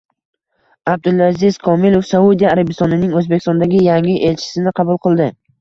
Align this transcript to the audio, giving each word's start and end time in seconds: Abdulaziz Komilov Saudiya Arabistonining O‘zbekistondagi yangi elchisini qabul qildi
Abdulaziz 0.93 1.59
Komilov 1.67 2.03
Saudiya 2.13 2.55
Arabistonining 2.55 3.15
O‘zbekistondagi 3.21 3.85
yangi 3.91 4.17
elchisini 4.31 4.79
qabul 4.81 5.03
qildi 5.07 5.33